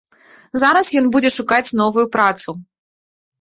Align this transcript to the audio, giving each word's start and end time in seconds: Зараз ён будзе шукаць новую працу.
Зараз 0.61 0.87
ён 1.01 1.05
будзе 1.15 1.31
шукаць 1.35 1.75
новую 1.81 2.07
працу. 2.17 2.57